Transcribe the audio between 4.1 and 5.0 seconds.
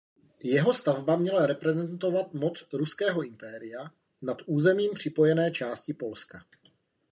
nad územím